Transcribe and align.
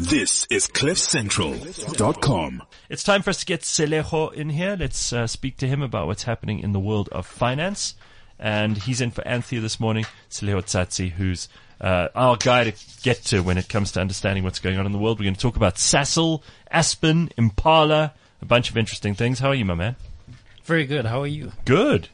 This 0.00 0.46
is 0.48 0.66
CliffCentral.com. 0.66 2.62
It's 2.88 3.04
time 3.04 3.20
for 3.20 3.28
us 3.28 3.40
to 3.40 3.46
get 3.46 3.60
Seleho 3.60 4.32
in 4.32 4.48
here. 4.48 4.74
Let's 4.80 5.12
uh, 5.12 5.26
speak 5.26 5.58
to 5.58 5.68
him 5.68 5.82
about 5.82 6.06
what's 6.06 6.22
happening 6.22 6.60
in 6.60 6.72
the 6.72 6.80
world 6.80 7.10
of 7.10 7.26
finance. 7.26 7.96
And 8.38 8.78
he's 8.78 9.02
in 9.02 9.10
for 9.10 9.20
Anthea 9.28 9.60
this 9.60 9.78
morning, 9.78 10.06
Seleho 10.30 10.62
Tsatsi, 10.62 11.10
who's 11.10 11.50
uh, 11.82 12.08
our 12.14 12.38
guy 12.38 12.64
to 12.64 12.72
get 13.02 13.22
to 13.24 13.42
when 13.42 13.58
it 13.58 13.68
comes 13.68 13.92
to 13.92 14.00
understanding 14.00 14.42
what's 14.42 14.58
going 14.58 14.78
on 14.78 14.86
in 14.86 14.92
the 14.92 14.98
world. 14.98 15.18
We're 15.18 15.24
going 15.24 15.34
to 15.34 15.40
talk 15.40 15.56
about 15.56 15.74
Sasol, 15.74 16.40
Aspen, 16.70 17.28
Impala, 17.36 18.14
a 18.40 18.46
bunch 18.46 18.70
of 18.70 18.78
interesting 18.78 19.14
things. 19.14 19.40
How 19.40 19.48
are 19.48 19.54
you, 19.54 19.66
my 19.66 19.74
man? 19.74 19.96
Very 20.64 20.86
good. 20.86 21.04
How 21.04 21.20
are 21.20 21.26
you? 21.26 21.52
Good. 21.66 22.08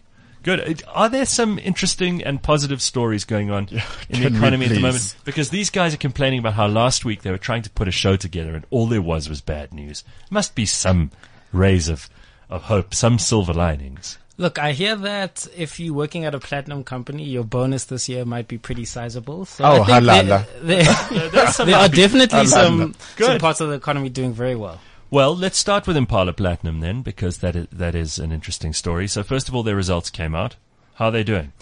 Good. 0.46 0.84
Are 0.86 1.08
there 1.08 1.26
some 1.26 1.58
interesting 1.58 2.22
and 2.22 2.40
positive 2.40 2.80
stories 2.80 3.24
going 3.24 3.50
on 3.50 3.66
in 4.08 4.20
the 4.20 4.28
economy 4.28 4.66
at 4.66 4.72
the 4.72 4.78
moment? 4.80 5.16
Because 5.24 5.50
these 5.50 5.70
guys 5.70 5.92
are 5.92 5.96
complaining 5.98 6.38
about 6.38 6.52
how 6.54 6.68
last 6.68 7.04
week 7.04 7.22
they 7.22 7.32
were 7.32 7.36
trying 7.36 7.62
to 7.62 7.70
put 7.70 7.88
a 7.88 7.90
show 7.90 8.14
together 8.14 8.54
and 8.54 8.64
all 8.70 8.86
there 8.86 9.02
was 9.02 9.28
was 9.28 9.40
bad 9.40 9.74
news. 9.74 10.04
Must 10.30 10.54
be 10.54 10.64
some 10.64 11.10
rays 11.52 11.88
of, 11.88 12.08
of 12.48 12.62
hope, 12.62 12.94
some 12.94 13.18
silver 13.18 13.52
linings. 13.52 14.18
Look, 14.38 14.60
I 14.60 14.70
hear 14.70 14.94
that 14.94 15.48
if 15.56 15.80
you're 15.80 15.94
working 15.94 16.24
at 16.26 16.34
a 16.34 16.38
platinum 16.38 16.84
company, 16.84 17.24
your 17.24 17.42
bonus 17.42 17.84
this 17.86 18.08
year 18.08 18.24
might 18.24 18.46
be 18.46 18.56
pretty 18.58 18.84
sizable. 18.84 19.46
So 19.46 19.64
Oh, 19.64 19.82
I 19.82 20.00
halala. 20.00 20.46
There, 20.62 20.84
there, 20.84 21.28
There's 21.30 21.56
there 21.56 21.74
are 21.76 21.88
definitely 21.88 22.38
Halala. 22.40 22.46
some, 22.46 22.94
some 23.18 23.38
parts 23.38 23.60
of 23.60 23.70
the 23.70 23.74
economy 23.74 24.10
doing 24.10 24.32
very 24.32 24.54
well. 24.54 24.80
Well, 25.10 25.36
let's 25.36 25.58
start 25.58 25.86
with 25.86 25.96
Impala 25.96 26.32
Platinum 26.32 26.80
then, 26.80 27.02
because 27.02 27.38
that 27.38 27.54
is, 27.54 27.66
that 27.72 27.94
is 27.94 28.18
an 28.18 28.32
interesting 28.32 28.72
story. 28.72 29.06
So 29.06 29.22
first 29.22 29.48
of 29.48 29.54
all, 29.54 29.62
their 29.62 29.76
results 29.76 30.10
came 30.10 30.34
out. 30.34 30.56
How 30.94 31.06
are 31.06 31.10
they 31.10 31.22
doing? 31.22 31.52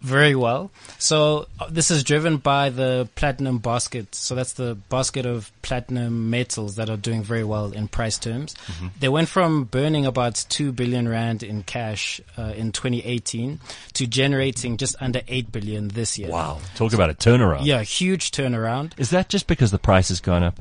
Very 0.00 0.36
well. 0.36 0.70
So 0.98 1.46
uh, 1.58 1.66
this 1.70 1.90
is 1.90 2.04
driven 2.04 2.36
by 2.36 2.70
the 2.70 3.08
platinum 3.16 3.58
basket. 3.58 4.14
So 4.14 4.36
that's 4.36 4.52
the 4.52 4.76
basket 4.88 5.26
of 5.26 5.50
platinum 5.62 6.30
metals 6.30 6.76
that 6.76 6.88
are 6.88 6.96
doing 6.96 7.22
very 7.22 7.42
well 7.42 7.72
in 7.72 7.88
price 7.88 8.16
terms. 8.16 8.54
They 9.00 9.08
went 9.08 9.28
from 9.28 9.64
burning 9.64 10.06
about 10.06 10.44
2 10.48 10.70
billion 10.70 11.08
rand 11.08 11.42
in 11.42 11.64
cash 11.64 12.20
uh, 12.36 12.52
in 12.56 12.70
2018 12.70 13.58
to 13.94 14.06
generating 14.06 14.76
just 14.76 14.94
under 15.00 15.20
8 15.26 15.50
billion 15.50 15.88
this 15.88 16.16
year. 16.16 16.30
Wow. 16.30 16.60
Talk 16.76 16.92
about 16.92 17.10
a 17.10 17.14
turnaround. 17.14 17.64
Yeah, 17.64 17.82
huge 17.82 18.30
turnaround. 18.30 18.92
Is 18.98 19.10
that 19.10 19.28
just 19.28 19.48
because 19.48 19.72
the 19.72 19.80
price 19.80 20.10
has 20.10 20.20
gone 20.20 20.44
up? 20.44 20.60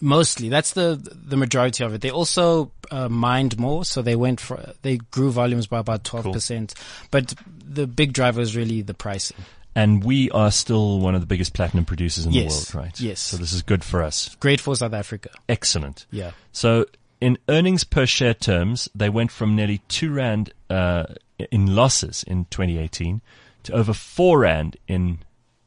Mostly, 0.00 0.48
that's 0.48 0.72
the 0.72 0.98
the 1.26 1.36
majority 1.36 1.84
of 1.84 1.94
it. 1.94 2.00
They 2.00 2.10
also 2.10 2.70
uh, 2.90 3.08
mined 3.08 3.58
more, 3.58 3.84
so 3.84 4.02
they 4.02 4.16
went 4.16 4.40
for 4.40 4.74
they 4.82 4.96
grew 4.98 5.30
volumes 5.30 5.66
by 5.66 5.78
about 5.78 6.04
twelve 6.04 6.32
percent. 6.32 6.74
But 7.10 7.34
the 7.64 7.86
big 7.86 8.12
driver 8.12 8.40
is 8.40 8.56
really 8.56 8.82
the 8.82 8.94
pricing. 8.94 9.36
And 9.76 10.04
we 10.04 10.30
are 10.30 10.50
still 10.52 11.00
one 11.00 11.14
of 11.16 11.20
the 11.20 11.26
biggest 11.26 11.52
platinum 11.52 11.84
producers 11.84 12.26
in 12.26 12.32
Yes. 12.32 12.70
the 12.70 12.76
world, 12.76 12.86
right? 12.86 13.00
Yes. 13.00 13.18
So 13.20 13.36
this 13.36 13.52
is 13.52 13.62
good 13.62 13.82
for 13.82 14.02
us. 14.04 14.34
Great 14.38 14.60
for 14.60 14.76
South 14.76 14.92
Africa. 14.92 15.30
Excellent. 15.48 16.06
Yeah. 16.12 16.30
So 16.52 16.86
in 17.20 17.38
earnings 17.48 17.82
per 17.82 18.06
share 18.06 18.34
terms, 18.34 18.88
they 18.94 19.08
went 19.08 19.32
from 19.32 19.56
nearly 19.56 19.78
two 19.88 20.12
rand 20.12 20.52
uh, 20.70 21.06
in 21.50 21.74
losses 21.74 22.22
in 22.24 22.44
2018 22.50 23.20
to 23.64 23.72
over 23.72 23.92
four 23.92 24.40
rand 24.40 24.76
in. 24.86 25.18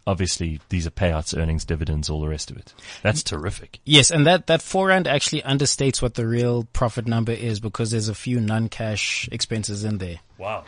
Obviously, 0.08 0.62
these 0.70 0.88
are 0.88 0.92
payouts, 0.92 1.38
earnings, 1.38 1.66
dividends, 1.66 2.10
all 2.10 2.22
the 2.22 2.30
rest 2.30 2.50
of 2.50 2.56
it. 2.56 2.74
That's 3.04 3.22
terrific. 3.22 3.80
Yes, 3.84 4.10
and 4.10 4.26
that 4.26 4.48
that 4.48 4.62
four 4.62 4.88
rand 4.88 5.06
actually 5.06 5.42
understates 5.42 6.02
what 6.02 6.14
the 6.14 6.26
real 6.26 6.64
profit 6.72 7.08
number 7.08 7.34
is 7.34 7.60
because 7.60 7.92
there's 7.92 8.08
a 8.08 8.16
few 8.16 8.40
non-cash 8.40 9.28
expenses 9.34 9.84
in 9.84 9.98
there. 9.98 10.20
Wow. 10.38 10.64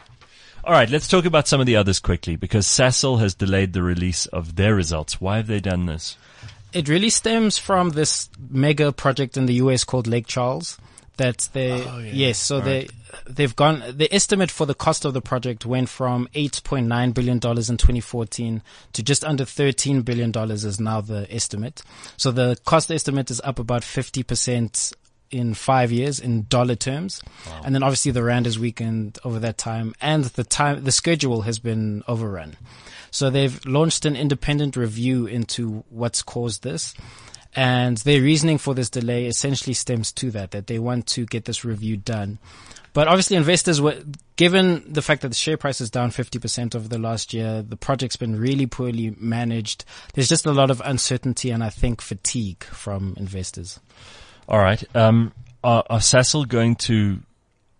All 0.65 0.73
right, 0.73 0.89
let's 0.89 1.07
talk 1.07 1.23
about 1.23 1.47
some 1.47 1.61
of 1.61 1.67
the 1.67 1.77
others 1.77 1.99
quickly 1.99 2.35
because 2.35 2.67
Sasol 2.67 3.21
has 3.21 3.33
delayed 3.33 3.71
the 3.71 3.81
release 3.81 4.25
of 4.25 4.57
their 4.57 4.75
results. 4.75 5.21
Why 5.21 5.37
have 5.37 5.47
they 5.47 5.61
done 5.61 5.85
this? 5.85 6.17
It 6.73 6.89
really 6.89 7.09
stems 7.09 7.57
from 7.57 7.91
this 7.91 8.29
mega 8.49 8.91
project 8.91 9.37
in 9.37 9.45
the 9.45 9.53
US 9.55 9.85
called 9.85 10.05
Lake 10.05 10.27
Charles. 10.27 10.77
That 11.19 11.49
they 11.51 11.71
oh, 11.71 11.99
yes, 11.99 12.39
so 12.39 12.61
they 12.61 12.87
they've 13.27 13.53
gone. 13.53 13.83
The 13.91 14.07
estimate 14.13 14.49
for 14.49 14.65
the 14.65 14.73
cost 14.73 15.03
of 15.03 15.13
the 15.13 15.21
project 15.21 15.65
went 15.65 15.89
from 15.89 16.29
eight 16.33 16.61
point 16.63 16.87
nine 16.87 17.11
billion 17.11 17.39
dollars 17.39 17.69
in 17.69 17.75
2014 17.75 18.61
to 18.93 19.03
just 19.03 19.25
under 19.25 19.43
13 19.43 20.01
billion 20.03 20.31
dollars 20.31 20.63
is 20.63 20.79
now 20.79 21.01
the 21.01 21.27
estimate. 21.29 21.83
So 22.15 22.31
the 22.31 22.57
cost 22.63 22.89
estimate 22.89 23.29
is 23.29 23.41
up 23.43 23.59
about 23.59 23.83
50 23.83 24.23
percent 24.23 24.93
in 25.29 25.53
five 25.53 25.91
years 25.91 26.21
in 26.21 26.45
dollar 26.47 26.75
terms, 26.75 27.21
and 27.65 27.75
then 27.75 27.83
obviously 27.83 28.11
the 28.11 28.23
rand 28.23 28.45
has 28.45 28.57
weakened 28.57 29.19
over 29.25 29.39
that 29.39 29.57
time, 29.57 29.93
and 30.01 30.23
the 30.23 30.45
time 30.45 30.83
the 30.85 30.91
schedule 30.91 31.41
has 31.41 31.59
been 31.59 32.01
overrun. 32.07 32.55
So 33.11 33.29
they've 33.29 33.63
launched 33.65 34.05
an 34.05 34.15
independent 34.15 34.77
review 34.77 35.25
into 35.25 35.83
what's 35.89 36.21
caused 36.21 36.63
this. 36.63 36.93
And 37.55 37.97
their 37.97 38.21
reasoning 38.21 38.57
for 38.57 38.75
this 38.75 38.89
delay 38.89 39.25
essentially 39.25 39.73
stems 39.73 40.11
to 40.13 40.31
that, 40.31 40.51
that 40.51 40.67
they 40.67 40.79
want 40.79 41.07
to 41.07 41.25
get 41.25 41.45
this 41.45 41.65
review 41.65 41.97
done. 41.97 42.39
But 42.93 43.07
obviously 43.07 43.37
investors 43.37 43.79
were, 43.81 44.01
given 44.35 44.83
the 44.91 45.01
fact 45.01 45.21
that 45.21 45.29
the 45.29 45.35
share 45.35 45.57
price 45.57 45.79
is 45.81 45.89
down 45.89 46.09
50% 46.09 46.75
over 46.75 46.87
the 46.87 46.97
last 46.97 47.33
year, 47.33 47.61
the 47.61 47.75
project's 47.75 48.15
been 48.15 48.39
really 48.39 48.65
poorly 48.65 49.15
managed. 49.17 49.85
There's 50.13 50.29
just 50.29 50.45
a 50.45 50.51
lot 50.51 50.71
of 50.71 50.81
uncertainty 50.83 51.51
and 51.51 51.63
I 51.63 51.69
think 51.69 52.01
fatigue 52.01 52.63
from 52.63 53.15
investors. 53.17 53.79
All 54.47 54.59
right. 54.59 54.83
Um, 54.95 55.33
are, 55.63 55.83
are 55.89 55.99
Sasol 55.99 56.47
going 56.47 56.75
to? 56.75 57.19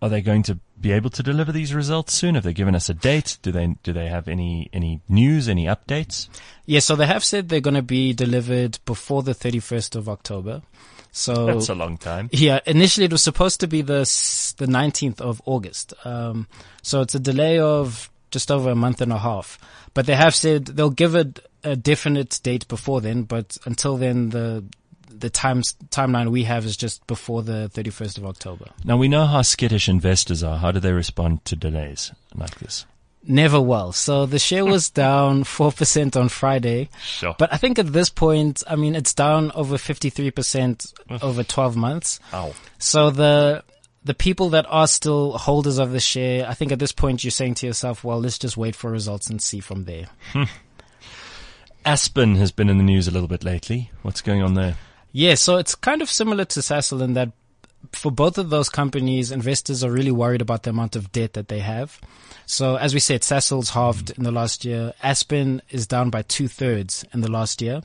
Are 0.01 0.09
they 0.09 0.21
going 0.21 0.43
to 0.43 0.59
be 0.81 0.91
able 0.91 1.09
to 1.11 1.23
deliver 1.23 1.51
these 1.51 1.73
results 1.73 2.13
soon? 2.13 2.35
Have 2.35 2.43
they 2.43 2.53
given 2.53 2.75
us 2.75 2.89
a 2.89 2.93
date? 2.93 3.37
Do 3.41 3.51
they 3.51 3.75
do 3.83 3.93
they 3.93 4.07
have 4.07 4.27
any 4.27 4.69
any 4.73 5.01
news? 5.09 5.49
Any 5.49 5.65
updates? 5.65 6.29
Yeah, 6.65 6.79
so 6.79 6.95
they 6.95 7.07
have 7.07 7.23
said 7.23 7.49
they're 7.49 7.59
going 7.59 7.75
to 7.75 7.81
be 7.81 8.13
delivered 8.13 8.79
before 8.85 9.23
the 9.23 9.33
31st 9.33 9.95
of 9.95 10.07
October. 10.07 10.61
So 11.11 11.47
That's 11.47 11.69
a 11.69 11.75
long 11.75 11.97
time. 11.97 12.29
Yeah, 12.31 12.59
initially 12.65 13.05
it 13.05 13.11
was 13.11 13.23
supposed 13.23 13.59
to 13.61 13.67
be 13.67 13.81
the 13.81 14.01
the 14.57 14.67
19th 14.67 15.21
of 15.21 15.41
August. 15.45 15.93
Um, 16.03 16.47
so 16.81 17.01
it's 17.01 17.15
a 17.15 17.19
delay 17.19 17.59
of 17.59 18.09
just 18.31 18.51
over 18.51 18.69
a 18.69 18.75
month 18.75 19.01
and 19.01 19.11
a 19.11 19.17
half. 19.17 19.57
But 19.93 20.05
they 20.05 20.15
have 20.15 20.35
said 20.35 20.65
they'll 20.65 20.89
give 20.89 21.15
it 21.15 21.39
a 21.63 21.75
definite 21.75 22.39
date 22.43 22.67
before 22.67 23.01
then. 23.01 23.23
But 23.23 23.57
until 23.65 23.97
then, 23.97 24.29
the 24.29 24.63
the 25.09 25.29
times 25.29 25.75
timeline 25.89 26.29
we 26.31 26.43
have 26.43 26.65
is 26.65 26.77
just 26.77 27.05
before 27.07 27.43
the 27.43 27.69
31st 27.73 28.17
of 28.17 28.25
October. 28.25 28.65
Now 28.83 28.97
we 28.97 29.07
know 29.07 29.25
how 29.25 29.41
skittish 29.41 29.89
investors 29.89 30.43
are. 30.43 30.57
How 30.57 30.71
do 30.71 30.79
they 30.79 30.93
respond 30.93 31.45
to 31.45 31.55
delays 31.55 32.11
like 32.35 32.55
this? 32.59 32.85
Never 33.23 33.59
well. 33.59 33.91
So 33.91 34.25
the 34.25 34.39
share 34.39 34.65
was 34.65 34.89
down 35.05 35.43
4% 35.43 36.15
on 36.15 36.29
Friday. 36.29 36.89
Sure. 37.03 37.35
But 37.37 37.53
I 37.53 37.57
think 37.57 37.77
at 37.77 37.91
this 37.91 38.09
point, 38.09 38.63
I 38.67 38.75
mean, 38.75 38.95
it's 38.95 39.13
down 39.13 39.51
over 39.51 39.75
53% 39.75 41.21
over 41.21 41.43
12 41.43 41.75
months. 41.75 42.19
Ow. 42.33 42.53
So 42.77 43.09
the 43.09 43.63
the 44.01 44.13
people 44.13 44.49
that 44.49 44.65
are 44.69 44.87
still 44.87 45.37
holders 45.37 45.77
of 45.77 45.91
the 45.91 45.99
share, 45.99 46.47
I 46.47 46.53
think 46.53 46.71
at 46.71 46.79
this 46.79 46.93
point 46.93 47.23
you're 47.23 47.31
saying 47.31 47.55
to 47.55 47.67
yourself, 47.67 48.03
well, 48.03 48.19
let's 48.19 48.39
just 48.39 48.55
wait 48.55 48.75
for 48.75 48.89
results 48.89 49.29
and 49.29 49.41
see 49.41 49.59
from 49.59 49.83
there. 49.83 50.07
Hmm. 50.31 50.43
Aspen 51.85 52.35
has 52.35 52.51
been 52.51 52.69
in 52.69 52.77
the 52.77 52.83
news 52.83 53.07
a 53.07 53.11
little 53.11 53.27
bit 53.27 53.43
lately. 53.43 53.91
What's 54.01 54.21
going 54.21 54.41
on 54.41 54.53
there? 54.53 54.77
Yeah, 55.11 55.35
so 55.35 55.57
it's 55.57 55.75
kind 55.75 56.01
of 56.01 56.09
similar 56.09 56.45
to 56.45 56.59
Sasol 56.59 57.01
in 57.01 57.13
that 57.13 57.31
for 57.93 58.11
both 58.11 58.37
of 58.37 58.49
those 58.49 58.69
companies, 58.69 59.31
investors 59.31 59.83
are 59.83 59.91
really 59.91 60.11
worried 60.11 60.41
about 60.41 60.63
the 60.63 60.69
amount 60.69 60.95
of 60.95 61.11
debt 61.11 61.33
that 61.33 61.47
they 61.47 61.59
have. 61.59 61.99
So 62.45 62.75
as 62.75 62.93
we 62.93 62.99
said, 62.99 63.21
Sasol's 63.21 63.69
halved 63.71 64.11
in 64.11 64.23
the 64.23 64.31
last 64.31 64.65
year. 64.65 64.93
Aspen 65.01 65.61
is 65.69 65.87
down 65.87 66.09
by 66.09 66.23
two 66.23 66.47
thirds 66.47 67.05
in 67.13 67.21
the 67.21 67.31
last 67.31 67.61
year. 67.61 67.81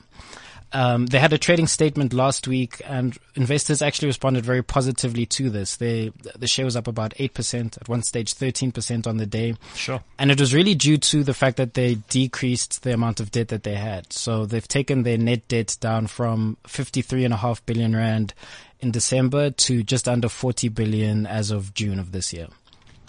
Um, 0.75 1.05
they 1.05 1.19
had 1.19 1.31
a 1.31 1.37
trading 1.37 1.67
statement 1.67 2.11
last 2.11 2.49
week, 2.49 2.81
and 2.85 3.17
investors 3.35 3.81
actually 3.81 4.09
responded 4.09 4.43
very 4.43 4.61
positively 4.61 5.25
to 5.27 5.49
this. 5.49 5.77
They, 5.77 6.11
the 6.37 6.47
share 6.47 6.65
was 6.65 6.75
up 6.75 6.87
about 6.87 7.13
eight 7.17 7.33
percent 7.33 7.77
at 7.79 7.87
one 7.87 8.03
stage, 8.03 8.33
thirteen 8.33 8.73
percent 8.73 9.07
on 9.07 9.15
the 9.15 9.25
day. 9.25 9.55
Sure. 9.73 10.03
And 10.19 10.31
it 10.31 10.39
was 10.39 10.53
really 10.53 10.75
due 10.75 10.97
to 10.97 11.23
the 11.23 11.33
fact 11.33 11.55
that 11.57 11.75
they 11.75 11.95
decreased 12.09 12.83
the 12.83 12.93
amount 12.93 13.21
of 13.21 13.31
debt 13.31 13.47
that 13.47 13.63
they 13.63 13.75
had. 13.75 14.11
So 14.11 14.45
they've 14.45 14.67
taken 14.67 15.03
their 15.03 15.17
net 15.17 15.47
debt 15.47 15.77
down 15.79 16.07
from 16.07 16.57
53.5 16.65 17.61
billion 17.65 17.95
rand 17.95 18.33
in 18.81 18.91
December 18.91 19.51
to 19.51 19.81
just 19.81 20.09
under 20.09 20.27
40 20.27 20.67
billion 20.67 21.25
as 21.25 21.51
of 21.51 21.73
June 21.73 21.99
of 21.99 22.11
this 22.11 22.33
year. 22.33 22.47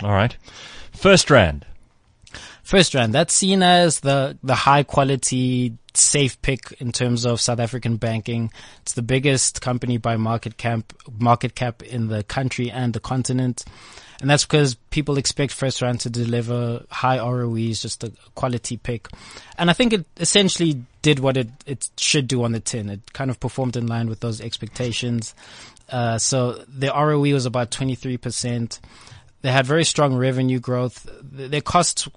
All 0.04 0.12
right. 0.12 0.36
First 0.92 1.32
Rand. 1.32 1.66
First 2.66 2.96
Rand, 2.96 3.14
that's 3.14 3.32
seen 3.32 3.62
as 3.62 4.00
the, 4.00 4.36
the 4.42 4.56
high 4.56 4.82
quality, 4.82 5.74
safe 5.94 6.42
pick 6.42 6.72
in 6.80 6.90
terms 6.90 7.24
of 7.24 7.40
South 7.40 7.60
African 7.60 7.94
banking. 7.94 8.50
It's 8.82 8.94
the 8.94 9.02
biggest 9.02 9.60
company 9.60 9.98
by 9.98 10.16
market 10.16 10.56
cap, 10.56 10.92
market 11.16 11.54
cap 11.54 11.84
in 11.84 12.08
the 12.08 12.24
country 12.24 12.68
and 12.68 12.92
the 12.92 12.98
continent. 12.98 13.64
And 14.20 14.28
that's 14.28 14.44
because 14.44 14.74
people 14.90 15.16
expect 15.16 15.52
First 15.52 15.80
Rand 15.80 16.00
to 16.00 16.10
deliver 16.10 16.84
high 16.90 17.18
ROEs, 17.18 17.82
just 17.82 18.02
a 18.02 18.10
quality 18.34 18.78
pick. 18.78 19.10
And 19.56 19.70
I 19.70 19.72
think 19.72 19.92
it 19.92 20.04
essentially 20.16 20.82
did 21.02 21.20
what 21.20 21.36
it, 21.36 21.50
it 21.66 21.88
should 21.96 22.26
do 22.26 22.42
on 22.42 22.50
the 22.50 22.58
tin. 22.58 22.90
It 22.90 23.12
kind 23.12 23.30
of 23.30 23.38
performed 23.38 23.76
in 23.76 23.86
line 23.86 24.08
with 24.08 24.18
those 24.18 24.40
expectations. 24.40 25.36
Uh, 25.88 26.18
so 26.18 26.64
the 26.66 26.88
ROE 26.88 27.32
was 27.32 27.46
about 27.46 27.70
23%. 27.70 28.80
They 29.42 29.52
had 29.52 29.66
very 29.66 29.84
strong 29.84 30.16
revenue 30.16 30.58
growth. 30.58 31.08
Their 31.22 31.60
costs 31.60 32.08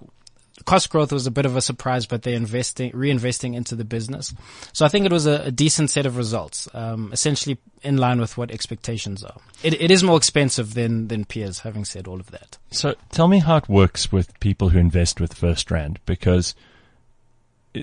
cost 0.64 0.90
growth 0.90 1.12
was 1.12 1.26
a 1.26 1.30
bit 1.30 1.46
of 1.46 1.56
a 1.56 1.60
surprise, 1.60 2.06
but 2.06 2.22
they're 2.22 2.34
investing, 2.34 2.92
reinvesting 2.92 3.54
into 3.54 3.74
the 3.74 3.84
business. 3.84 4.34
So 4.72 4.84
I 4.84 4.88
think 4.88 5.06
it 5.06 5.12
was 5.12 5.26
a, 5.26 5.42
a 5.46 5.50
decent 5.50 5.90
set 5.90 6.06
of 6.06 6.16
results, 6.16 6.68
um, 6.74 7.10
essentially 7.12 7.58
in 7.82 7.96
line 7.96 8.20
with 8.20 8.36
what 8.36 8.50
expectations 8.50 9.24
are. 9.24 9.36
It, 9.62 9.80
it 9.80 9.90
is 9.90 10.02
more 10.02 10.16
expensive 10.16 10.74
than, 10.74 11.08
than 11.08 11.24
peers, 11.24 11.60
having 11.60 11.84
said 11.84 12.06
all 12.06 12.20
of 12.20 12.30
that. 12.30 12.58
So 12.70 12.94
tell 13.10 13.28
me 13.28 13.38
how 13.38 13.56
it 13.56 13.68
works 13.68 14.12
with 14.12 14.38
people 14.40 14.70
who 14.70 14.78
invest 14.78 15.20
with 15.20 15.38
FirstRand 15.38 15.98
because 16.06 16.54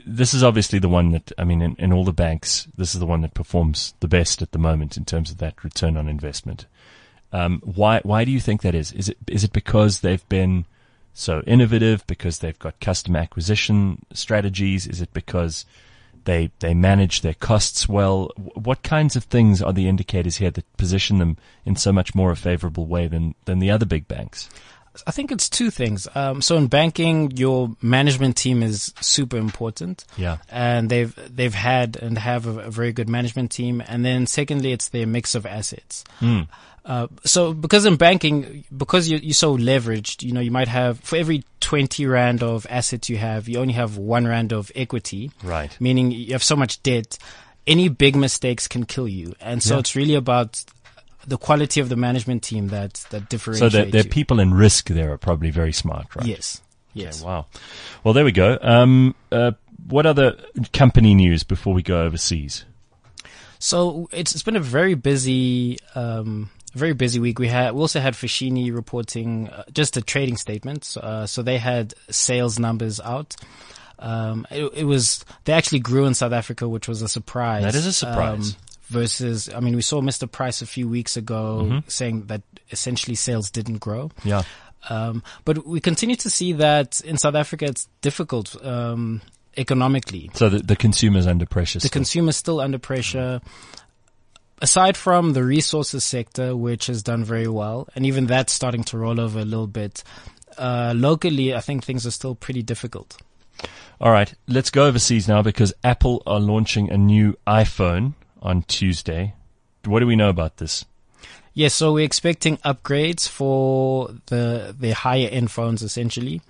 this 0.05 0.33
is 0.33 0.43
obviously 0.43 0.79
the 0.79 0.89
one 0.89 1.11
that, 1.11 1.31
I 1.37 1.43
mean, 1.43 1.61
in, 1.61 1.75
in 1.79 1.93
all 1.93 2.03
the 2.03 2.13
banks, 2.13 2.67
this 2.77 2.93
is 2.93 2.99
the 2.99 3.05
one 3.05 3.21
that 3.21 3.33
performs 3.33 3.93
the 3.99 4.07
best 4.07 4.41
at 4.41 4.51
the 4.51 4.59
moment 4.59 4.97
in 4.97 5.05
terms 5.05 5.31
of 5.31 5.37
that 5.37 5.63
return 5.63 5.97
on 5.97 6.07
investment. 6.07 6.65
Um, 7.31 7.61
why, 7.63 8.01
why 8.03 8.25
do 8.25 8.31
you 8.31 8.39
think 8.39 8.61
that 8.61 8.75
is? 8.75 8.91
Is 8.91 9.09
it, 9.09 9.17
is 9.27 9.43
it 9.43 9.53
because 9.53 10.01
they've 10.01 10.27
been 10.29 10.65
so 11.17 11.41
innovative, 11.47 12.05
because 12.07 12.39
they've 12.39 12.59
got 12.59 12.79
customer 12.79 13.19
acquisition 13.19 14.05
strategies? 14.13 14.87
Is 14.87 15.01
it 15.01 15.13
because 15.13 15.65
they, 16.25 16.51
they 16.59 16.73
manage 16.73 17.21
their 17.21 17.33
costs 17.33 17.89
well? 17.89 18.31
What 18.37 18.83
kinds 18.83 19.15
of 19.15 19.23
things 19.23 19.61
are 19.61 19.73
the 19.73 19.87
indicators 19.87 20.37
here 20.37 20.51
that 20.51 20.77
position 20.77 21.17
them 21.17 21.37
in 21.65 21.75
so 21.75 21.91
much 21.91 22.13
more 22.13 22.31
a 22.31 22.35
favorable 22.35 22.85
way 22.85 23.07
than, 23.07 23.33
than 23.45 23.59
the 23.59 23.71
other 23.71 23.85
big 23.85 24.07
banks? 24.07 24.49
I 25.05 25.11
think 25.11 25.31
it's 25.31 25.47
two 25.47 25.69
things. 25.69 26.07
Um, 26.15 26.41
so 26.41 26.57
in 26.57 26.67
banking, 26.67 27.29
your 27.31 27.75
management 27.81 28.35
team 28.35 28.63
is 28.63 28.93
super 28.99 29.37
important. 29.37 30.05
Yeah. 30.17 30.37
And 30.49 30.89
they've, 30.89 31.13
they've 31.35 31.53
had 31.53 31.97
and 31.97 32.17
have 32.17 32.47
a, 32.47 32.61
a 32.61 32.71
very 32.71 32.93
good 32.93 33.07
management 33.07 33.51
team. 33.51 33.83
And 33.87 34.03
then 34.03 34.25
secondly, 34.25 34.71
it's 34.71 34.89
their 34.89 35.05
mix 35.05 35.35
of 35.35 35.45
assets. 35.45 36.03
Mm. 36.19 36.47
Uh, 36.87 37.07
so 37.25 37.53
because 37.53 37.85
in 37.85 37.97
banking, 37.97 38.63
because 38.75 39.09
you're, 39.09 39.19
you're 39.19 39.33
so 39.33 39.57
leveraged, 39.57 40.23
you 40.23 40.31
know, 40.31 40.39
you 40.39 40.51
might 40.51 40.69
have 40.69 40.99
for 41.01 41.17
every 41.17 41.43
20 41.59 42.05
rand 42.05 42.41
of 42.41 42.65
assets 42.69 43.09
you 43.09 43.17
have, 43.17 43.49
you 43.49 43.59
only 43.59 43.73
have 43.73 43.97
one 43.97 44.25
rand 44.25 44.53
of 44.53 44.71
equity. 44.73 45.29
Right. 45.43 45.75
Meaning 45.81 46.11
you 46.11 46.31
have 46.31 46.43
so 46.43 46.55
much 46.55 46.81
debt. 46.83 47.17
Any 47.67 47.89
big 47.89 48.15
mistakes 48.15 48.69
can 48.69 48.85
kill 48.85 49.07
you. 49.07 49.35
And 49.41 49.61
so 49.61 49.73
Yeah. 49.73 49.79
it's 49.81 49.97
really 49.97 50.15
about 50.15 50.63
the 51.27 51.37
quality 51.37 51.81
of 51.81 51.89
the 51.89 51.97
management 51.97 52.41
team 52.41 52.69
that, 52.69 52.93
that 53.09 53.23
So 53.23 53.27
differentiates 53.27 53.91
the, 53.91 54.03
the 54.03 54.07
people 54.09 54.39
in 54.39 54.53
risk 54.53 54.87
there 54.87 55.11
are 55.11 55.17
probably 55.17 55.51
very 55.51 55.73
smart, 55.73 56.15
right? 56.15 56.25
Yes. 56.25 56.61
Yes. 56.93 57.19
Okay, 57.21 57.27
wow. 57.27 57.47
Well, 58.05 58.13
there 58.13 58.23
we 58.23 58.31
go. 58.31 58.57
Um, 58.61 59.13
uh, 59.29 59.51
what 59.89 60.05
other 60.05 60.37
company 60.71 61.13
news 61.13 61.43
before 61.43 61.73
we 61.73 61.83
go 61.83 62.03
overseas? 62.03 62.63
So 63.59 64.07
it's 64.13 64.33
it's 64.33 64.43
been 64.43 64.55
a 64.55 64.61
very 64.61 64.93
busy 64.93 65.79
um 65.95 66.49
very 66.73 66.93
busy 66.93 67.19
week. 67.19 67.39
We 67.39 67.47
had 67.47 67.73
we 67.73 67.81
also 67.81 67.99
had 67.99 68.13
Foschini 68.13 68.73
reporting 68.73 69.49
uh, 69.49 69.63
just 69.71 69.97
a 69.97 70.01
trading 70.01 70.37
statement. 70.37 70.95
Uh, 71.01 71.25
so 71.25 71.41
they 71.41 71.57
had 71.57 71.93
sales 72.09 72.59
numbers 72.59 72.99
out. 72.99 73.35
Um, 73.99 74.45
it, 74.51 74.71
it 74.75 74.83
was 74.83 75.25
they 75.45 75.53
actually 75.53 75.79
grew 75.79 76.05
in 76.05 76.13
South 76.13 76.33
Africa, 76.33 76.67
which 76.69 76.87
was 76.87 77.01
a 77.01 77.07
surprise. 77.07 77.63
That 77.63 77.75
is 77.75 77.85
a 77.85 77.93
surprise. 77.93 78.51
Um, 78.51 78.55
versus, 78.89 79.49
I 79.53 79.59
mean, 79.59 79.75
we 79.75 79.81
saw 79.81 80.01
Mr. 80.01 80.31
Price 80.31 80.61
a 80.61 80.65
few 80.65 80.87
weeks 80.87 81.17
ago 81.17 81.63
Mm-hmm. 81.65 81.89
saying 81.89 82.27
that 82.27 82.41
essentially 82.71 83.15
sales 83.15 83.49
didn't 83.51 83.79
grow. 83.79 84.11
Yeah. 84.23 84.43
Um, 84.89 85.23
but 85.43 85.65
we 85.67 85.81
continue 85.81 86.15
to 86.17 86.29
see 86.29 86.53
that 86.53 87.01
in 87.01 87.17
South 87.17 87.35
Africa, 87.35 87.65
it's 87.65 87.89
difficult 88.01 88.55
um, 88.63 89.21
economically. 89.57 90.29
So 90.35 90.47
the, 90.47 90.59
the 90.59 90.75
consumer's 90.77 91.27
under 91.27 91.45
pressure. 91.45 91.79
The 91.79 91.87
still. 91.87 91.99
consumer's 91.99 92.37
still 92.37 92.61
under 92.61 92.79
pressure. 92.79 93.41
Aside 94.59 94.97
from 94.97 95.33
the 95.33 95.43
resources 95.43 96.03
sector, 96.03 96.55
which 96.55 96.87
has 96.87 97.03
done 97.03 97.23
very 97.23 97.47
well, 97.47 97.87
and 97.95 98.05
even 98.05 98.25
that's 98.25 98.53
starting 98.53 98.83
to 98.85 98.97
roll 98.97 99.19
over 99.19 99.39
a 99.39 99.45
little 99.45 99.67
bit, 99.67 100.03
uh, 100.57 100.93
locally, 100.95 101.53
I 101.53 101.61
think 101.61 101.83
things 101.83 102.07
are 102.07 102.11
still 102.11 102.33
pretty 102.33 102.63
difficult. 102.63 103.17
All 104.01 104.11
right, 104.11 104.33
let's 104.47 104.69
go 104.69 104.85
overseas 104.85 105.27
now 105.27 105.41
because 105.41 105.73
Apple 105.83 106.23
are 106.25 106.39
launching 106.39 106.91
a 106.91 106.97
new 106.97 107.37
iPhone 107.45 108.13
on 108.41 108.63
Tuesday. 108.63 109.33
What 109.85 109.99
do 109.99 110.07
we 110.07 110.15
know 110.15 110.29
about 110.29 110.57
this? 110.57 110.85
Yes, 111.53 111.73
so 111.73 111.93
we're 111.93 112.05
expecting 112.05 112.57
upgrades 112.57 113.27
for 113.27 114.09
the 114.27 114.75
the 114.79 114.91
higher 114.91 115.27
end 115.27 115.49
phones, 115.49 115.81
essentially. 115.81 116.41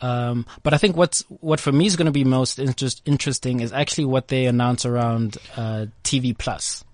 Um, 0.00 0.46
but 0.62 0.74
I 0.74 0.78
think 0.78 0.96
what's 0.96 1.20
what 1.28 1.60
for 1.60 1.70
me 1.70 1.86
is 1.86 1.94
going 1.94 2.06
to 2.06 2.12
be 2.12 2.24
most 2.24 2.58
interest, 2.58 3.02
interesting 3.04 3.60
is 3.60 3.72
actually 3.72 4.06
what 4.06 4.28
they 4.28 4.46
announce 4.46 4.84
around 4.84 5.36
uh, 5.56 5.86
TV 6.02 6.36
Plus. 6.36 6.84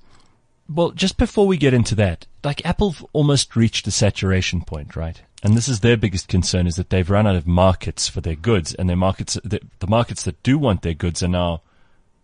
Well, 0.69 0.91
just 0.91 1.17
before 1.17 1.47
we 1.47 1.57
get 1.57 1.75
into 1.75 1.95
that, 1.97 2.27
like 2.43 2.65
Apple've 2.65 3.05
almost 3.13 3.55
reached 3.55 3.87
a 3.87 3.91
saturation 3.91 4.63
point, 4.63 4.97
right? 4.97 5.21
And 5.43 5.57
this 5.57 5.69
is 5.69 5.81
their 5.81 5.97
biggest 5.97 6.29
concern 6.29 6.67
is 6.67 6.77
that 6.77 6.91
they've 6.91 7.09
run 7.09 7.27
out 7.27 7.37
of 7.37 7.47
markets 7.47 8.09
for 8.09 8.21
their 8.21 8.35
goods 8.35 8.75
and 8.75 8.89
their 8.89 8.97
markets, 8.97 9.39
the, 9.45 9.61
the 9.79 9.87
markets 9.87 10.25
that 10.25 10.43
do 10.43 10.59
want 10.59 10.83
their 10.83 10.95
goods 10.95 11.23
are 11.23 11.29
now, 11.29 11.63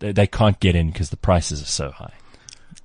they, 0.01 0.13
they 0.13 0.27
can't 0.27 0.59
get 0.59 0.75
in 0.75 0.91
because 0.91 1.11
the 1.11 1.17
prices 1.17 1.63
are 1.63 1.67
so 1.67 1.91
high. 1.91 2.15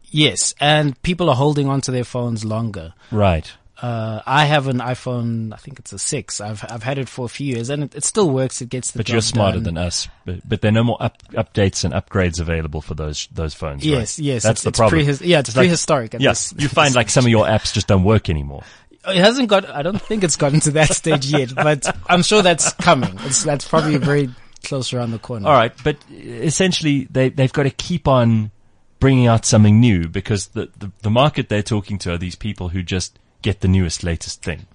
Yes, 0.09 0.53
and 0.59 1.01
people 1.01 1.29
are 1.29 1.35
holding 1.35 1.67
on 1.67 1.81
to 1.81 1.91
their 1.91 2.03
phones 2.03 2.45
longer. 2.45 2.93
Right. 3.11 3.51
Uh, 3.81 4.21
I 4.25 4.45
have 4.45 4.67
an 4.67 4.79
iPhone. 4.79 5.53
I 5.53 5.57
think 5.57 5.77
it's 5.79 5.93
a 5.93 5.99
six. 5.99 6.41
I've 6.41 6.65
I've 6.69 6.81
had 6.81 6.97
it 6.97 7.07
for 7.07 7.25
a 7.25 7.29
few 7.29 7.45
years, 7.55 7.69
and 7.69 7.83
it, 7.83 7.95
it 7.95 8.03
still 8.03 8.29
works. 8.29 8.61
It 8.61 8.69
gets 8.69 8.91
the 8.91 8.99
But 8.99 9.09
you're 9.09 9.21
smarter 9.21 9.57
done. 9.57 9.63
than 9.75 9.77
us. 9.77 10.07
But, 10.25 10.47
but 10.49 10.61
there 10.61 10.69
are 10.69 10.71
no 10.73 10.83
more 10.83 10.97
up, 10.99 11.21
updates 11.33 11.83
and 11.83 11.93
upgrades 11.93 12.39
available 12.39 12.81
for 12.81 12.95
those 12.95 13.27
those 13.31 13.53
phones. 13.53 13.83
right? 13.83 13.91
Yes, 13.99 14.17
yes. 14.17 14.43
That's 14.43 14.59
it's, 14.59 14.63
the 14.63 14.69
it's 14.69 14.79
problem. 14.79 15.01
Prehis- 15.05 15.21
yeah, 15.25 15.39
it's, 15.39 15.49
It's 15.49 15.57
prehistoric. 15.57 16.15
at 16.15 16.21
Yes, 16.21 16.49
this- 16.51 16.63
you 16.63 16.69
find 16.69 16.95
like 16.95 17.09
some 17.09 17.25
of 17.25 17.29
your 17.29 17.45
apps 17.45 17.71
just 17.73 17.85
don't 17.87 18.03
work 18.03 18.29
anymore. 18.29 18.63
it 19.07 19.15
hasn't 19.17 19.47
got. 19.47 19.69
I 19.69 19.83
don't 19.83 20.01
think 20.01 20.23
it's 20.23 20.37
gotten 20.37 20.59
to 20.61 20.71
that 20.71 20.89
stage 20.93 21.27
yet, 21.27 21.53
but 21.53 21.85
I'm 22.07 22.23
sure 22.23 22.41
that's 22.41 22.73
coming. 22.73 23.15
It's 23.25 23.43
that's 23.43 23.67
probably 23.67 23.97
very 23.97 24.29
close 24.65 24.91
around 24.91 25.11
the 25.11 25.19
corner. 25.19 25.47
All 25.47 25.53
right, 25.53 25.71
but 25.83 25.97
essentially 26.11 27.07
they 27.11 27.29
they've 27.29 27.53
got 27.53 27.63
to 27.63 27.69
keep 27.69 28.07
on 28.07 28.51
bringing 28.99 29.27
out 29.27 29.45
something 29.45 29.79
new 29.79 30.07
because 30.07 30.47
the 30.47 30.69
the, 30.77 30.91
the 31.03 31.09
market 31.11 31.49
they're 31.49 31.61
talking 31.61 31.99
to 31.99 32.13
are 32.13 32.17
these 32.17 32.35
people 32.35 32.69
who 32.69 32.81
just 32.81 33.19
get 33.41 33.61
the 33.61 33.67
newest 33.67 34.03
latest 34.03 34.41
thing. 34.43 34.65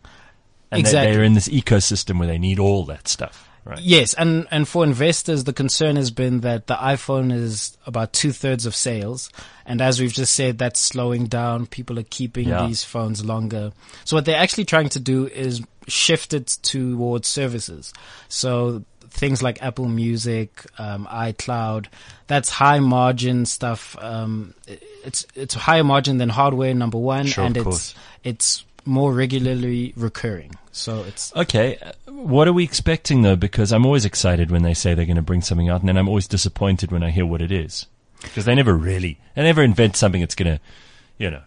And 0.70 0.81
Exactly. 0.81 1.12
they're 1.12 1.25
in 1.25 1.35
this 1.35 1.49
ecosystem 1.49 2.19
where 2.19 2.29
they 2.29 2.38
need 2.38 2.59
all 2.59 2.85
that 2.87 3.06
stuff. 3.09 3.49
Right. 3.64 3.79
Yes, 3.81 4.12
and 4.14 4.49
and 4.50 4.67
for 4.67 4.82
investors, 4.82 5.44
the 5.44 5.53
concern 5.53 5.94
has 5.94 6.11
been 6.11 6.41
that 6.41 6.67
the 6.67 6.75
iPhone 6.75 7.32
is 7.32 7.76
about 7.87 8.12
two 8.12 8.32
thirds 8.32 8.67
of 8.67 8.75
sales, 8.75 9.31
and 9.64 9.81
as 9.81 10.00
we've 10.00 10.12
just 10.12 10.35
said, 10.35 10.59
that's 10.59 10.81
slowing 10.81 11.26
down. 11.26 11.67
People 11.67 11.97
are 11.99 12.03
keeping 12.05 12.49
Yeah. 12.49 12.67
these 12.67 12.82
phones 12.82 13.25
longer. 13.25 13.70
So 14.05 14.17
what 14.17 14.25
they're 14.25 14.35
actually 14.41 14.65
trying 14.65 14.88
to 14.88 14.99
do 14.99 15.29
is 15.29 15.62
shift 15.87 16.35
it 16.35 16.58
towards 16.62 17.29
services. 17.29 17.93
So 18.29 18.82
things 19.11 19.44
like 19.44 19.62
Apple 19.62 19.87
Music, 19.88 20.67
um, 20.79 21.06
iCloud, 21.08 21.87
that's 22.26 22.49
high 22.49 22.81
margin 22.81 23.47
stuff. 23.47 23.94
Um, 24.00 24.55
it's 25.04 25.26
it's 25.34 25.54
higher 25.54 25.84
margin 25.84 26.19
than 26.19 26.28
hardware, 26.28 26.75
number 26.75 26.99
one, 26.99 27.26
Sure, 27.26 27.44
and 27.44 27.56
it's 27.56 27.65
course. 27.65 27.94
it's 28.24 28.65
more 28.84 29.12
regularly 29.12 29.93
recurring. 29.96 30.55
So 30.72 31.03
it's 31.05 31.34
Okay, 31.36 31.77
uh, 31.79 31.93
what 32.10 32.48
are 32.48 32.53
we 32.53 32.65
expecting 32.65 33.22
though? 33.22 33.36
Because 33.36 33.72
I'm 33.72 33.86
always 33.86 34.05
excited 34.05 34.50
when 34.50 34.62
they 34.62 34.74
say 34.74 34.94
they're 34.94 35.06
going 35.06 35.17
to 35.17 35.22
bring 35.22 35.43
something 35.43 35.69
out, 35.69 35.81
and 35.81 35.88
then 35.88 35.96
I'm 35.96 36.08
always 36.08 36.27
disappointed 36.27 36.91
when 36.91 37.03
I 37.03 37.10
hear 37.10 37.27
what 37.27 37.43
it 37.43 37.53
is. 37.53 37.86
Because 38.22 38.44
they 38.44 38.55
never 38.55 38.74
really, 38.74 39.19
they 39.34 39.43
never 39.43 39.62
invent 39.62 39.96
something 39.96 40.20
that's 40.20 40.36
going 40.36 40.56
to, 40.58 40.60
you 41.19 41.31
know, 41.31 41.43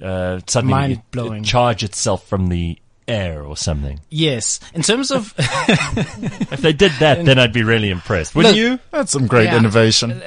uh, 0.00 0.40
suddenly 0.46 1.02
charge 1.42 1.82
itself 1.82 2.26
from 2.26 2.48
the 2.48 2.78
air 3.10 3.42
or 3.42 3.56
something. 3.56 4.00
yes, 4.08 4.60
in 4.74 4.82
terms 4.82 5.10
of 5.10 5.34
If 5.38 6.60
they 6.62 6.72
did 6.72 6.92
that, 7.00 7.24
then 7.24 7.38
I'd 7.38 7.52
be 7.52 7.62
really 7.62 7.90
impressed. 7.90 8.34
Wouldn't 8.34 8.54
Look, 8.54 8.58
you? 8.64 8.78
That's 8.90 9.12
some 9.12 9.26
great 9.26 9.44
Yeah. 9.46 9.58
innovation. 9.58 10.22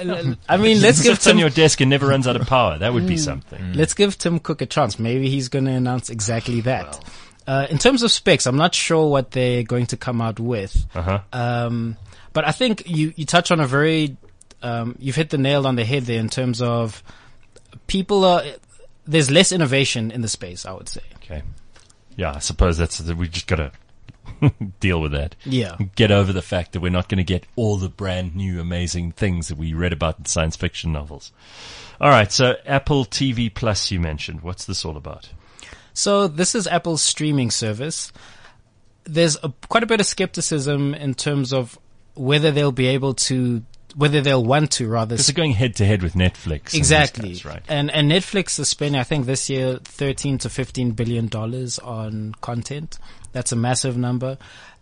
I 0.49 0.57
mean, 0.57 0.81
let's 0.81 1.01
give 1.01 1.15
Sits 1.15 1.27
on 1.27 1.31
Tim 1.33 1.39
your 1.39 1.49
desk 1.49 1.81
and 1.81 1.89
never 1.89 2.07
runs 2.07 2.27
out 2.27 2.35
of 2.35 2.45
power. 2.47 2.77
That 2.77 2.93
would 2.93 3.07
be 3.07 3.17
something. 3.17 3.73
let's 3.73 3.93
give 3.93 4.17
Tim 4.17 4.39
Cook 4.39 4.61
a 4.61 4.65
chance. 4.65 4.99
Maybe 4.99 5.29
he's 5.29 5.49
going 5.49 5.65
to 5.65 5.71
announce 5.71 6.09
exactly 6.09 6.61
that. 6.61 6.99
Uh, 7.45 7.67
in 7.69 7.77
terms 7.77 8.03
of 8.03 8.11
specs, 8.11 8.45
I'm 8.45 8.55
not 8.57 8.73
sure 8.73 9.09
what 9.09 9.31
they're 9.31 9.63
going 9.63 9.87
to 9.87 9.97
come 9.97 10.21
out 10.21 10.39
with. 10.39 10.85
Uh 10.95 11.01
huh. 11.01 11.19
Um, 11.33 11.97
but 12.31 12.47
I 12.47 12.51
think 12.51 12.83
you, 12.87 13.13
you 13.15 13.25
touch 13.25 13.51
on 13.51 13.59
a 13.59 13.67
very, 13.67 14.15
um, 14.61 14.95
you've 14.99 15.15
hit 15.17 15.29
the 15.29 15.37
nail 15.37 15.67
on 15.67 15.75
the 15.75 15.83
head 15.85 16.03
there 16.03 16.19
in 16.19 16.29
terms 16.29 16.61
of 16.61 17.03
people 17.87 18.23
are, 18.23 18.43
there's 19.05 19.29
less 19.29 19.51
innovation 19.51 20.09
in 20.11 20.21
the 20.21 20.29
space, 20.29 20.65
I 20.65 20.71
would 20.71 20.87
say. 20.87 21.01
Okay. 21.17 21.43
Yeah, 22.15 22.33
I 22.35 22.39
suppose 22.39 22.77
that's 22.77 23.01
we 23.01 23.27
just 23.27 23.47
got 23.47 23.57
to 23.57 23.71
deal 24.79 25.01
with 25.01 25.11
that. 25.11 25.35
Yeah. 25.45 25.77
Get 25.95 26.11
over 26.11 26.33
the 26.33 26.41
fact 26.41 26.73
that 26.73 26.81
we're 26.81 26.89
not 26.89 27.09
going 27.09 27.17
to 27.17 27.23
get 27.23 27.45
all 27.55 27.77
the 27.77 27.89
brand 27.89 28.35
new 28.35 28.59
amazing 28.59 29.11
things 29.11 29.47
that 29.47 29.57
we 29.57 29.73
read 29.73 29.93
about 29.93 30.19
in 30.19 30.25
science 30.25 30.55
fiction 30.55 30.91
novels. 30.91 31.31
All 32.01 32.09
right, 32.09 32.31
so 32.31 32.55
Apple 32.65 33.05
TV 33.05 33.53
Plus 33.53 33.91
you 33.91 33.99
mentioned. 33.99 34.41
What's 34.41 34.65
this 34.65 34.83
all 34.83 34.97
about? 34.97 35.29
So 35.93 36.27
this 36.27 36.55
is 36.55 36.67
Apple's 36.67 37.01
streaming 37.01 37.51
service. 37.51 38.11
There's 39.05 39.37
a, 39.43 39.53
quite 39.69 39.83
a 39.83 39.87
bit 39.87 39.99
of 39.99 40.05
skepticism 40.05 40.93
in 40.93 41.13
terms 41.13 41.53
of 41.53 41.77
whether 42.15 42.51
they'll 42.51 42.71
be 42.71 42.87
able 42.87 43.13
to, 43.13 43.63
whether 43.95 44.21
they'll 44.21 44.43
want 44.43 44.71
to 44.71 44.87
rather 44.87 45.15
Because 45.15 45.27
they're 45.27 45.33
going 45.35 45.51
head 45.51 45.75
to 45.77 45.85
head 45.85 46.01
with 46.03 46.13
Netflix. 46.13 46.73
Exactly. 46.73 47.29
guys, 47.29 47.45
right. 47.45 47.61
And 47.67 47.89
and 47.91 48.11
Netflix 48.11 48.59
is 48.59 48.69
spending, 48.69 48.99
I 48.99 49.03
think, 49.03 49.25
this 49.25 49.49
year 49.49 49.79
thirteen 49.83 50.37
to 50.39 50.49
fifteen 50.49 50.91
billion 50.91 51.27
dollars 51.27 51.79
on 51.79 52.33
content. 52.41 52.97
That's 53.31 53.51
a 53.51 53.55
massive 53.55 53.97
number. 53.97 54.37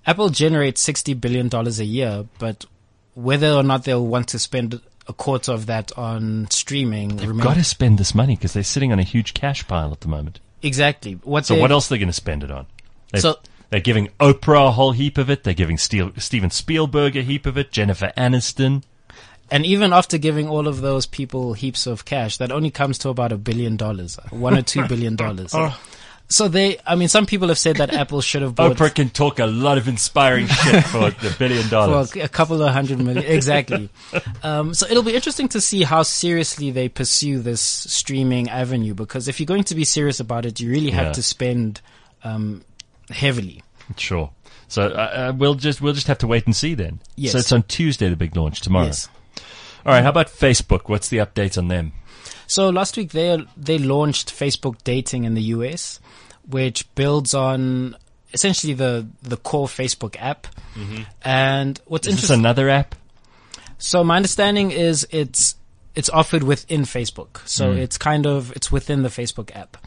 Apple 0.06 0.30
generates 0.30 0.84
$60 0.86 1.22
billion 1.22 1.48
a 1.54 1.70
year, 1.84 2.26
but 2.40 2.66
whether 3.14 3.52
or 3.54 3.62
not 3.64 3.84
they'll 3.84 4.06
want 4.06 4.28
to 4.30 4.40
spend 4.40 4.82
a 5.08 5.14
quarter 5.14 5.52
of 5.52 5.68
that 5.68 5.96
on 5.98 6.48
streaming, 6.50 7.18
They've 7.18 7.28
remain- 7.30 7.44
got 7.44 7.54
to 7.54 7.64
spend 7.64 7.98
this 8.00 8.16
money 8.16 8.36
because 8.36 8.54
they're 8.54 8.64
sitting 8.64 8.92
on 8.92 8.98
a 9.00 9.04
huge 9.04 9.34
cash 9.36 9.66
pile 9.68 9.92
at 9.92 10.02
the 10.02 10.08
moment. 10.08 10.40
exactly. 10.64 11.14
What 11.24 11.46
So 11.46 11.56
what 11.60 11.72
else 11.72 11.90
are 11.90 11.94
they 11.96 12.00
going 12.00 12.08
to 12.10 12.14
spend 12.14 12.44
it 12.44 12.50
on? 12.52 12.66
They've- 13.12 13.22
So- 13.22 13.40
they're 13.70 13.80
giving 13.80 14.10
Oprah 14.20 14.68
a 14.68 14.72
whole 14.72 14.92
heap 14.92 15.18
of 15.20 15.30
it. 15.30 15.44
They're 15.44 15.54
giving 15.54 15.78
Steel, 15.78 16.12
Steven 16.18 16.50
Spielberg 16.50 17.16
a 17.16 17.22
heap 17.22 17.46
of 17.46 17.58
it. 17.58 17.72
Jennifer 17.72 18.12
Aniston. 18.18 18.82
And 19.52 19.66
even 19.66 19.92
after 19.92 20.18
giving 20.18 20.48
all 20.48 20.68
of 20.68 20.80
those 20.82 21.06
people 21.06 21.54
heaps 21.54 21.86
of 21.86 22.06
cash, 22.06 22.38
that 22.38 22.52
only 22.52 22.72
comes 22.72 22.98
to 23.00 23.10
about 23.10 23.34
a 23.34 23.38
billion 23.38 23.76
dollars, 23.76 24.18
one 24.30 24.58
or 24.58 24.62
two 24.62 24.88
billion 24.88 25.16
dollars. 25.16 25.54
Oh. 25.64 25.78
So 26.30 26.48
they, 26.48 26.78
I 26.88 26.96
mean, 26.96 27.10
some 27.10 27.26
people 27.26 27.50
have 27.50 27.58
said 27.58 27.76
that 27.76 27.94
Apple 27.94 28.22
should 28.22 28.42
have 28.42 28.56
bought 28.56 28.78
Oprah 28.78 28.96
can 28.96 29.10
talk 29.10 29.40
a 29.40 29.46
lot 29.46 29.78
of 29.78 29.90
inspiring 29.90 30.48
shit 30.64 30.86
for 30.86 31.10
the 31.12 31.36
billion 31.38 31.68
dollars. 31.68 32.14
for 32.14 32.22
a 32.22 32.30
couple 32.30 32.64
of 32.64 32.72
hundred 32.72 33.00
million. 33.00 33.26
Exactly. 33.26 33.90
um, 34.44 34.74
so 34.74 34.88
it'll 34.90 35.04
be 35.04 35.14
interesting 35.14 35.50
to 35.50 35.60
see 35.60 35.84
how 35.84 36.04
seriously 36.04 36.72
they 36.72 36.88
pursue 36.88 37.40
this 37.40 37.60
streaming 37.60 38.50
avenue 38.50 38.94
because 38.94 39.28
if 39.28 39.42
you're 39.42 39.46
going 39.46 39.66
to 39.66 39.76
be 39.76 39.84
serious 39.84 40.22
about 40.22 40.46
it, 40.46 40.62
you 40.62 40.72
really 40.72 40.92
have 40.92 41.08
Yeah. 41.08 41.12
to 41.12 41.22
spend 41.22 41.82
um, 42.24 42.64
heavily. 43.10 43.62
Sure. 43.98 44.32
So 44.70 44.84
uh, 44.84 44.88
uh, 44.88 45.34
we'll 45.36 45.56
just 45.56 45.82
we'll 45.82 45.92
just 45.94 46.08
have 46.08 46.20
to 46.20 46.28
wait 46.28 46.46
and 46.46 46.56
see 46.56 46.76
then. 46.76 47.02
Yes. 47.18 47.34
So 47.34 47.40
it's 47.40 47.52
on 47.52 47.64
Tuesday 47.64 48.08
the 48.08 48.16
big 48.16 48.38
launch 48.38 48.62
tomorrow. 48.62 48.86
Yes. 48.86 49.10
All 49.86 49.94
right. 49.94 50.04
How 50.04 50.10
about 50.10 50.28
Facebook? 50.28 50.90
What's 50.90 51.10
the 51.10 51.18
update 51.18 51.58
on 51.58 51.68
them? 51.68 51.94
So 52.48 52.70
last 52.70 52.98
week 52.98 53.12
they 53.12 53.46
they 53.56 53.78
launched 53.78 54.34
Facebook 54.34 54.84
Dating 54.84 55.24
in 55.24 55.36
the 55.36 55.44
US, 55.56 56.00
which 56.48 56.94
builds 56.96 57.34
on 57.34 57.96
essentially 58.34 58.74
the 58.74 59.08
the 59.22 59.38
core 59.38 59.68
Facebook 59.68 60.16
app. 60.20 60.48
Mm-hmm. 60.76 61.04
And 61.24 61.80
what's 61.86 62.08
Is 62.08 62.16
this 62.16 62.24
interesting, 62.24 62.42
another 62.42 62.70
app? 62.70 62.96
so 63.78 64.04
my 64.04 64.16
understanding 64.16 64.72
is 64.72 65.08
it's 65.12 65.56
it's 65.96 66.10
offered 66.10 66.44
within 66.44 66.82
Facebook. 66.82 67.46
So 67.48 67.74
hmm. 67.74 67.80
it's 67.80 67.98
kind 67.98 68.26
of 68.26 68.52
it's 68.56 68.72
within 68.72 69.04
the 69.04 69.10
Facebook 69.10 69.56
app. 69.56 69.78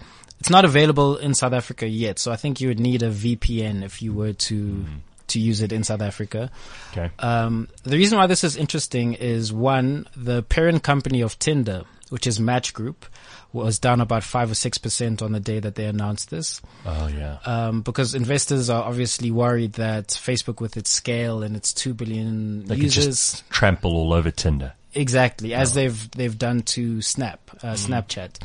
It's 0.40 0.50
not 0.50 0.64
available 0.64 1.16
in 1.16 1.32
South 1.32 1.52
Africa 1.52 1.88
yet. 1.88 2.18
So 2.18 2.30
I 2.30 2.36
think 2.36 2.60
you 2.60 2.68
would 2.68 2.80
need 2.80 3.02
a 3.02 3.10
VPN 3.10 3.82
if 3.82 4.02
you 4.02 4.12
were 4.12 4.32
to 4.32 4.56
hmm. 4.56 4.96
To 5.28 5.40
use 5.40 5.60
it 5.60 5.72
in 5.72 5.84
South 5.84 6.02
Africa. 6.02 6.50
Okay. 6.92 7.10
Um, 7.18 7.68
the 7.82 7.96
reason 7.96 8.18
why 8.18 8.26
this 8.26 8.44
is 8.44 8.56
interesting 8.56 9.14
is 9.14 9.52
one, 9.52 10.06
the 10.16 10.42
parent 10.42 10.82
company 10.82 11.20
of 11.22 11.38
Tinder, 11.38 11.84
which 12.10 12.26
is 12.26 12.38
Match 12.38 12.74
Group, 12.74 13.06
was 13.52 13.78
down 13.78 14.00
about 14.00 14.24
five 14.24 14.50
or 14.50 14.54
six 14.54 14.78
percent 14.78 15.22
on 15.22 15.30
the 15.30 15.38
day 15.38 15.60
that 15.60 15.76
they 15.76 15.84
announced 15.84 16.28
this, 16.28 16.60
oh 16.84 17.06
yeah. 17.06 17.38
um, 17.44 17.82
because 17.82 18.12
investors 18.14 18.68
are 18.68 18.82
obviously 18.82 19.30
worried 19.30 19.74
that 19.74 20.08
Facebook, 20.08 20.60
with 20.60 20.76
its 20.76 20.90
scale 20.90 21.44
and 21.44 21.54
its 21.54 21.72
two 21.72 21.94
billion 21.94 22.64
They 22.66 22.74
could 22.74 22.84
users, 22.84 23.06
just 23.06 23.50
trample 23.50 23.96
all 23.96 24.12
over 24.12 24.32
Tinder. 24.32 24.72
exactly 24.92 25.54
as 25.54 25.72
they've 25.74 26.10
they've 26.10 26.36
done 26.36 26.62
to 26.62 27.00
Snap, 27.00 27.48
uh, 27.62 27.74
Snapchat. 27.74 28.40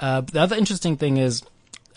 Uh, 0.00 0.22
the 0.22 0.40
other 0.40 0.56
interesting 0.56 0.96
thing 0.96 1.18
is 1.18 1.42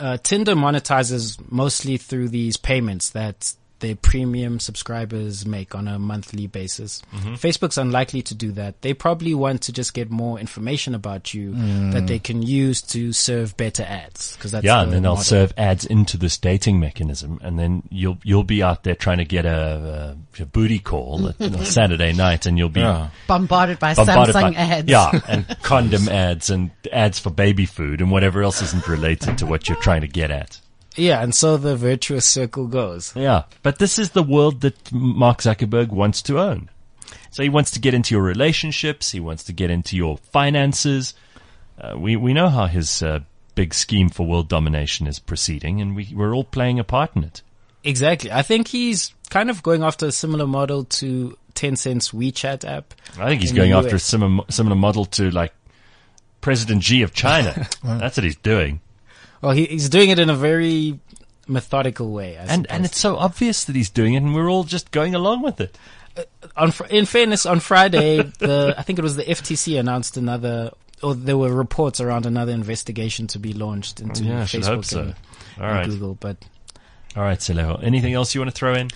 uh, 0.01 0.17
Tinder 0.17 0.55
monetizes 0.55 1.39
mostly 1.49 1.95
through 1.95 2.27
these 2.27 2.57
payments 2.57 3.11
that 3.11 3.53
their 3.83 3.95
premium 3.97 4.59
subscribers 4.61 5.45
make 5.45 5.75
on 5.75 5.89
a 5.89 5.99
monthly 5.99 6.47
basis. 6.47 7.01
Mm-hmm. 7.13 7.33
Facebook's 7.33 7.77
unlikely 7.77 8.21
to 8.23 8.33
do 8.33 8.53
that. 8.53 8.81
They 8.81 8.93
probably 8.93 9.35
want 9.35 9.63
to 9.63 9.73
just 9.73 9.93
get 9.93 10.09
more 10.09 10.39
information 10.39 10.95
about 10.95 11.33
you 11.33 11.51
that 11.91 12.07
they 12.07 12.17
can 12.17 12.41
use 12.41 12.81
to 12.93 13.11
serve 13.11 13.57
better 13.57 13.83
ads. 13.83 14.35
Because 14.37 14.51
that's 14.51 14.63
yeah, 14.63 14.77
the 14.77 14.83
and 14.83 14.93
then 14.93 15.03
they'll 15.03 15.17
serve 15.17 15.53
ads 15.57 15.85
into 15.85 16.17
this 16.17 16.37
dating 16.37 16.79
mechanism, 16.79 17.39
and 17.43 17.59
then 17.59 17.83
you'll 17.89 18.17
you'll 18.23 18.43
be 18.45 18.63
out 18.63 18.83
there 18.83 18.95
trying 18.95 19.17
to 19.17 19.25
get 19.25 19.45
a, 19.45 20.15
a, 20.39 20.41
a 20.43 20.45
booty 20.45 20.79
call 20.79 21.27
at, 21.27 21.41
on 21.41 21.65
Saturday 21.65 22.13
night, 22.13 22.45
and 22.45 22.57
you'll 22.57 22.69
be 22.69 22.79
Yeah. 22.79 23.09
bombarded 23.27 23.79
by 23.79 23.93
bombarded 23.95 24.33
Samsung 24.33 24.53
by 24.53 24.59
ads. 24.59 24.87
yeah, 24.89 25.11
and 25.27 25.45
condom 25.61 26.07
ads 26.07 26.49
and 26.49 26.71
ads 26.91 27.19
for 27.19 27.29
baby 27.31 27.65
food 27.65 27.99
and 27.99 28.09
whatever 28.11 28.41
else 28.43 28.61
isn't 28.61 28.87
related 28.87 29.37
to 29.39 29.45
what 29.45 29.67
you're 29.67 29.77
trying 29.81 30.01
to 30.01 30.07
get 30.07 30.31
at. 30.31 30.61
Yeah, 30.95 31.21
and 31.21 31.33
so 31.33 31.57
the 31.57 31.75
virtuous 31.75 32.25
circle 32.25 32.67
goes. 32.67 33.15
Yeah, 33.15 33.43
but 33.61 33.79
this 33.79 33.97
is 33.97 34.11
the 34.11 34.23
world 34.23 34.61
that 34.61 34.91
Mark 34.91 35.39
Zuckerberg 35.39 35.89
wants 35.89 36.21
to 36.23 36.39
own. 36.39 36.69
So 37.31 37.41
he 37.41 37.49
wants 37.49 37.71
to 37.71 37.79
get 37.79 37.93
into 37.93 38.13
your 38.13 38.23
relationships. 38.23 39.11
He 39.11 39.19
wants 39.19 39.43
to 39.45 39.53
get 39.53 39.71
into 39.71 39.97
your 39.97 40.17
finances. 40.17 41.13
Uh, 41.79 41.97
we 41.97 42.15
we 42.15 42.33
know 42.33 42.49
how 42.49 42.67
his 42.67 43.01
uh, 43.01 43.21
big 43.55 43.73
scheme 43.73 44.09
for 44.09 44.25
world 44.25 44.49
domination 44.49 45.07
is 45.07 45.19
proceeding, 45.19 45.81
and 45.81 45.95
we 45.95 46.13
we're 46.15 46.33
all 46.33 46.43
playing 46.43 46.79
a 46.79 46.83
part 46.83 47.15
in 47.15 47.23
it. 47.23 47.41
Exactly. 47.83 48.31
I 48.31 48.43
think 48.43 48.67
he's 48.67 49.13
kind 49.29 49.49
of 49.49 49.63
going 49.63 49.83
after 49.83 50.05
a 50.05 50.11
similar 50.11 50.47
model 50.47 50.85
to 50.85 51.37
Tencent's 51.53 52.11
WeChat 52.11 52.67
app. 52.69 52.93
I 53.17 53.27
think 53.29 53.41
he's 53.41 53.51
going 53.51 53.73
after 53.73 53.95
a 53.95 53.99
similar 53.99 54.43
similar 54.49 54.75
model 54.75 55.05
to 55.05 55.29
like 55.31 55.53
President 56.41 56.83
Xi 56.83 57.01
of 57.01 57.13
China. 57.13 57.67
That's 57.83 58.17
what 58.17 58.23
he's 58.23 58.35
doing, 58.35 58.79
Well, 59.43 59.51
he, 59.51 59.65
he's 59.65 59.89
doing 59.89 60.09
it 60.09 60.17
in 60.19 60.29
a 60.29 60.35
very 60.35 60.99
methodical 61.47 62.11
way. 62.11 62.37
I 62.37 62.41
and 62.41 62.49
suppose. 62.49 62.65
and 62.69 62.85
it's 62.85 62.97
so 62.99 63.17
obvious 63.17 63.65
that 63.65 63.75
he's 63.75 63.89
doing 63.89 64.13
it, 64.13 64.23
and 64.23 64.33
we're 64.33 64.49
all 64.49 64.63
just 64.63 64.89
going 64.91 65.13
along 65.13 65.41
with 65.43 65.59
it. 65.61 65.77
Uh, 66.17 66.23
on 66.55 66.71
fr- 66.71 66.85
in 66.85 67.05
fairness, 67.05 67.45
on 67.45 67.59
Friday, 67.59 68.21
the 68.39 68.73
I 68.77 68.81
think 68.83 68.99
it 68.99 69.03
was 69.03 69.15
the 69.17 69.23
FTC 69.23 69.79
announced 69.79 70.15
another, 70.17 70.71
or 71.01 71.13
there 71.13 71.37
were 71.37 71.53
reports 71.53 71.99
around 71.99 72.25
another 72.25 72.53
investigation 72.53 73.27
to 73.27 73.39
be 73.39 73.51
launched 73.53 73.99
into 73.99 74.23
Yeah, 74.23 74.43
Facebook 74.43 74.65
hope 74.65 74.85
so. 74.85 75.01
and, 75.01 75.15
All 75.59 75.65
and 75.65 75.71
right, 75.75 75.85
Google. 75.89 76.15
But 76.15 76.37
all 77.15 77.23
right, 77.23 77.37
Seleho. 77.39 77.83
Anything 77.83 78.13
else 78.13 78.33
you 78.33 78.41
want 78.41 78.49
to 78.51 78.55
throw 78.57 78.73
in? 78.75 78.89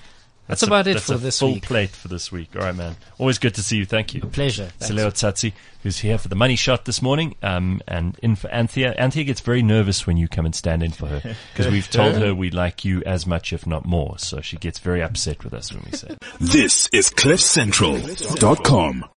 That's 0.48 0.64
a- 0.64 0.68
about 0.68 0.88
it 0.88 0.94
that's 0.94 1.06
for 1.08 1.14
a 1.16 1.18
this 1.18 1.40
full 1.40 1.54
week. 1.56 1.64
plate 1.64 1.90
for 1.90 2.08
this 2.08 2.32
week. 2.32 2.50
All 2.56 2.62
right, 2.62 2.76
man. 2.76 2.96
Always 3.18 3.38
good 3.38 3.54
to 3.56 3.62
see 3.64 3.78
you. 3.78 3.86
Thank 3.86 4.14
you. 4.14 4.22
pleasure. 4.22 4.70
Thanks. 4.80 4.94
Seleho 4.94 5.12
Tsatsi, 5.12 5.52
who's 5.84 6.00
here 6.00 6.18
for 6.18 6.28
the 6.30 6.36
money 6.36 6.56
shot 6.56 6.86
this 6.86 7.02
morning, 7.02 7.36
um, 7.44 7.82
and 7.88 8.18
in 8.24 8.36
for 8.36 8.50
Anthea. 8.50 8.94
Anthea 8.94 9.24
gets 9.26 9.42
very 9.42 9.62
nervous 9.62 10.08
when 10.08 10.16
you 10.18 10.28
come 10.28 10.46
and 10.46 10.56
stand 10.56 10.84
in 10.84 10.92
for 10.92 11.08
her 11.08 11.36
because 11.54 11.72
we've 11.72 11.90
told 11.90 12.16
her 12.16 12.34
we 12.34 12.50
like 12.50 12.86
you 12.86 13.04
as 13.06 13.28
much, 13.28 13.52
if 13.52 13.68
not 13.68 13.86
more. 13.86 14.18
So 14.20 14.40
she 14.42 14.56
gets 14.58 14.80
very 14.80 15.02
upset 15.04 15.44
with 15.44 15.54
us 15.54 15.74
when 15.74 15.84
we 15.86 15.92
say. 15.98 16.08
it. 16.10 16.18
This 16.40 16.88
is 16.94 17.10
CliffCentral.com. 17.10 19.06